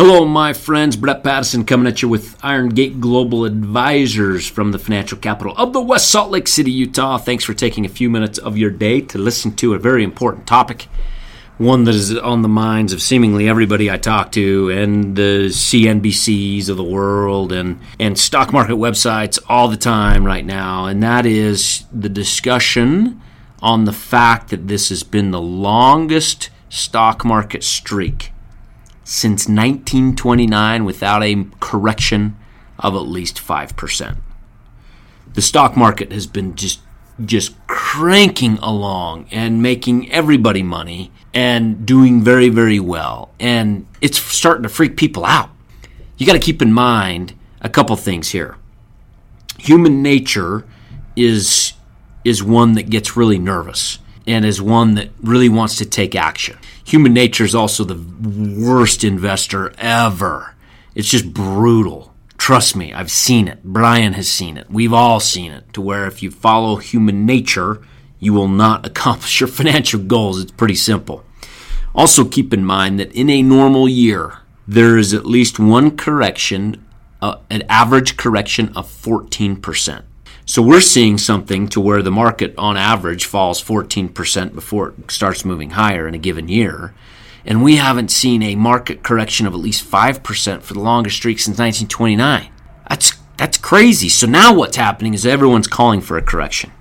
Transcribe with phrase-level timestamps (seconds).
[0.00, 0.96] Hello, my friends.
[0.96, 5.72] Brett Pattison coming at you with Iron Gate Global Advisors from the financial capital of
[5.72, 7.18] the West Salt Lake City, Utah.
[7.18, 10.46] Thanks for taking a few minutes of your day to listen to a very important
[10.46, 10.86] topic,
[11.56, 16.68] one that is on the minds of seemingly everybody I talk to, and the CNBCs
[16.68, 21.26] of the world, and and stock market websites all the time right now, and that
[21.26, 23.20] is the discussion
[23.60, 28.30] on the fact that this has been the longest stock market streak
[29.08, 32.36] since 1929 without a correction
[32.78, 34.18] of at least 5%.
[35.32, 36.80] The stock market has been just
[37.24, 44.62] just cranking along and making everybody money and doing very very well and it's starting
[44.64, 45.48] to freak people out.
[46.18, 48.56] You got to keep in mind a couple things here.
[49.58, 50.66] Human nature
[51.16, 51.72] is
[52.26, 56.58] is one that gets really nervous and is one that really wants to take action.
[56.84, 57.96] Human nature is also the
[58.60, 60.54] worst investor ever.
[60.94, 62.14] It's just brutal.
[62.36, 63.64] Trust me, I've seen it.
[63.64, 64.70] Brian has seen it.
[64.70, 67.80] We've all seen it to where if you follow human nature,
[68.20, 70.40] you will not accomplish your financial goals.
[70.40, 71.24] It's pretty simple.
[71.94, 76.84] Also, keep in mind that in a normal year, there is at least one correction,
[77.22, 80.02] uh, an average correction of 14%.
[80.48, 85.44] So we're seeing something to where the market on average falls 14% before it starts
[85.44, 86.94] moving higher in a given year.
[87.44, 91.38] And we haven't seen a market correction of at least 5% for the longest streak
[91.38, 92.50] since 1929.
[92.88, 94.08] That's that's crazy.
[94.08, 96.72] So now what's happening is everyone's calling for a correction.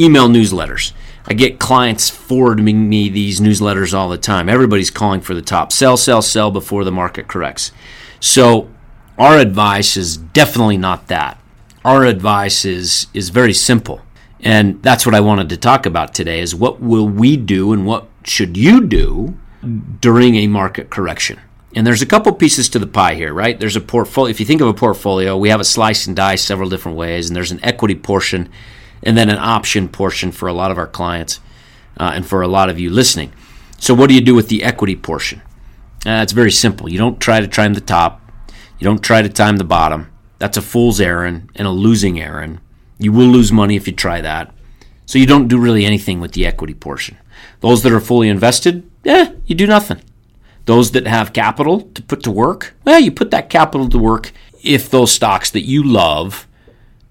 [0.00, 0.92] Email newsletters.
[1.24, 4.48] I get clients forwarding me these newsletters all the time.
[4.48, 5.70] Everybody's calling for the top.
[5.70, 7.70] Sell, sell, sell before the market corrects.
[8.18, 8.68] So
[9.16, 11.40] our advice is definitely not that
[11.84, 14.02] our advice is is very simple.
[14.40, 17.84] And that's what I wanted to talk about today is what will we do and
[17.84, 19.36] what should you do
[20.00, 21.40] during a market correction?
[21.74, 23.58] And there's a couple pieces to the pie here, right?
[23.58, 24.30] There's a portfolio.
[24.30, 27.28] If you think of a portfolio, we have a slice and dice several different ways,
[27.28, 28.48] and there's an equity portion
[29.02, 31.40] and then an option portion for a lot of our clients
[31.98, 33.32] uh, and for a lot of you listening.
[33.78, 35.42] So, what do you do with the equity portion?
[36.06, 36.88] Uh, it's very simple.
[36.88, 38.20] You don't try to time the top,
[38.78, 40.10] you don't try to time the bottom.
[40.38, 42.60] That's a fool's errand and a losing errand.
[42.98, 44.52] You will lose money if you try that.
[45.06, 47.16] So you don't do really anything with the equity portion.
[47.60, 50.02] Those that are fully invested, eh, you do nothing.
[50.66, 54.32] Those that have capital to put to work, well, you put that capital to work
[54.62, 56.46] if those stocks that you love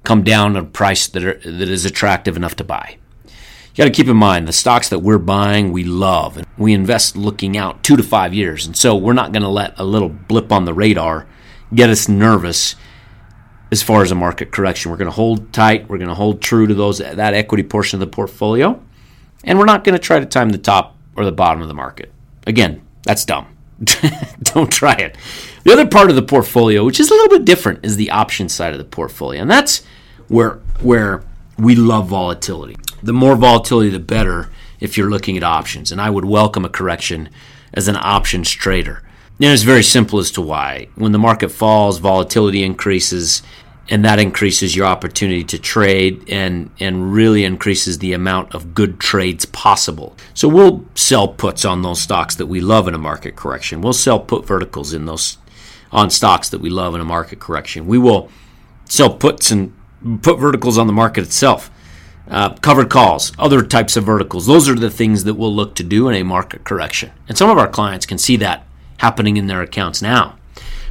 [0.03, 2.97] come down at a price that, are, that is attractive enough to buy.
[3.25, 6.73] You got to keep in mind the stocks that we're buying, we love, and we
[6.73, 8.65] invest looking out two to five years.
[8.65, 11.27] And so we're not going to let a little blip on the radar
[11.73, 12.75] get us nervous
[13.72, 14.91] as far as a market correction.
[14.91, 15.89] We're going to hold tight.
[15.89, 18.81] We're going to hold true to those that equity portion of the portfolio,
[19.44, 21.73] and we're not going to try to time the top or the bottom of the
[21.73, 22.11] market.
[22.45, 23.47] Again, that's dumb.
[24.44, 25.17] Don't try it.
[25.63, 28.50] The other part of the portfolio, which is a little bit different, is the option
[28.50, 29.83] side of the portfolio, and that's
[30.27, 31.23] where where
[31.57, 32.77] we love volatility.
[33.03, 34.50] The more volatility, the better.
[34.79, 37.29] If you're looking at options, and I would welcome a correction
[37.73, 39.01] as an options trader.
[39.39, 40.87] And it's very simple as to why.
[40.95, 43.43] When the market falls, volatility increases,
[43.87, 48.99] and that increases your opportunity to trade and, and really increases the amount of good
[48.99, 50.17] trades possible.
[50.33, 53.81] So we'll sell puts on those stocks that we love in a market correction.
[53.81, 55.37] We'll sell put verticals in those
[55.89, 57.87] on stocks that we love in a market correction.
[57.87, 58.29] We will
[58.85, 59.73] sell puts and
[60.21, 61.71] put verticals on the market itself.
[62.29, 64.47] Uh, covered calls, other types of verticals.
[64.47, 67.11] Those are the things that we'll look to do in a market correction.
[67.29, 68.66] And some of our clients can see that
[68.97, 70.37] happening in their accounts now.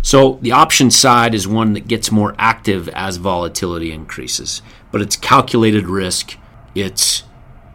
[0.03, 4.63] So the option side is one that gets more active as volatility increases,
[4.93, 6.37] but it's calculated risk.
[6.75, 7.25] It's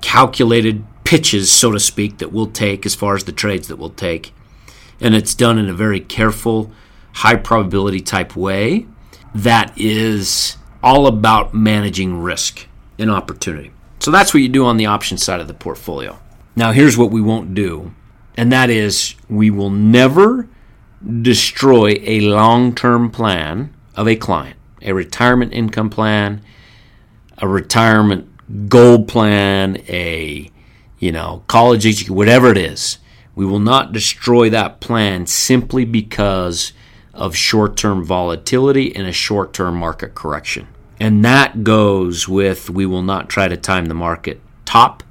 [0.02, 3.90] calculated pitches, so to speak, that we'll take as far as the trades that we'll
[3.90, 4.34] take.
[5.02, 6.72] And it's done in a very careful,
[7.16, 8.86] high probability type way
[9.36, 12.68] that is all about managing risk
[12.98, 13.72] and opportunity.
[14.00, 16.20] So that's what you do on the option side of the portfolio.
[16.56, 17.94] Now, here's what we won't do
[18.36, 20.48] and that is we will never
[21.22, 26.42] destroy a long term plan of a client, a retirement income plan,
[27.38, 30.50] a retirement goal plan, a
[31.00, 33.00] you know, college education, whatever it is.
[33.34, 36.74] We will not destroy that plan simply because
[37.14, 40.68] of short term volatility and a short term market correction.
[41.00, 45.04] And that goes with we will not try to time the market top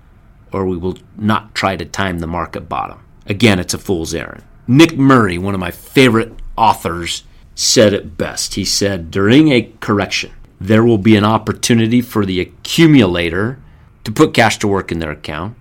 [0.52, 3.00] or we will not try to time the market bottom.
[3.30, 4.42] Again, it's a fool's errand.
[4.66, 7.22] Nick Murray, one of my favorite authors,
[7.54, 8.54] said it best.
[8.54, 13.60] He said, During a correction, there will be an opportunity for the accumulator
[14.02, 15.56] to put cash to work in their account.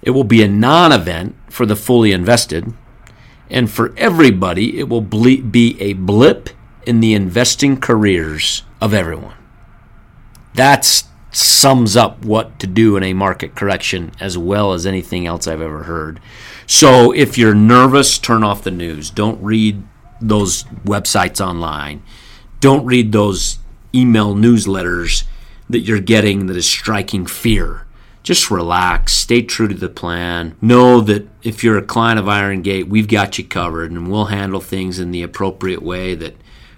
[0.00, 2.72] It will be a non event for the fully invested,
[3.50, 6.48] And for everybody, it will be a blip
[6.86, 9.36] in the investing careers of everyone.
[10.54, 10.86] That
[11.32, 15.60] sums up what to do in a market correction as well as anything else I've
[15.60, 16.20] ever heard.
[16.66, 19.10] So if you're nervous, turn off the news.
[19.10, 19.82] Don't read
[20.20, 22.02] those websites online.
[22.60, 23.58] Don't read those
[23.94, 25.24] email newsletters
[25.68, 27.86] that you're getting that is striking fear.
[28.22, 30.56] Just relax, stay true to the plan.
[30.60, 34.26] Know that if you're a client of Iron Gate, we've got you covered and we'll
[34.26, 36.36] handle things in the appropriate way that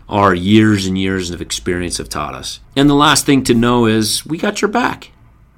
[0.08, 2.60] our years and years of experience have taught us.
[2.76, 5.12] And the last thing to know is we got your back.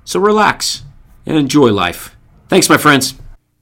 [0.05, 0.82] So relax
[1.26, 2.14] and enjoy life.
[2.49, 3.14] Thanks, my friends.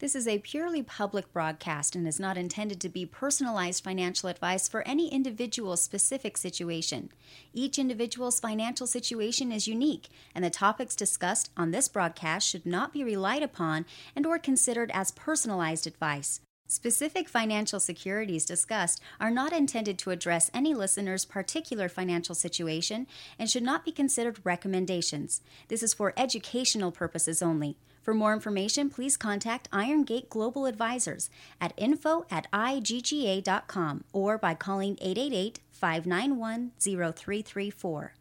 [0.03, 4.67] This is a purely public broadcast and is not intended to be personalized financial advice
[4.69, 7.11] for any individual specific situation.
[7.53, 12.93] Each individual's financial situation is unique, and the topics discussed on this broadcast should not
[12.93, 13.87] be relied upon
[14.17, 16.41] and or considered as personalized advice.
[16.73, 23.07] Specific financial securities discussed are not intended to address any listener's particular financial situation
[23.39, 25.43] and should not be considered recommendations.
[25.69, 27.77] This is for educational purposes only.
[28.01, 31.29] For more information, please contact Iron Gate Global Advisors
[31.61, 38.15] at info at igga.com or by calling 888 591 0334.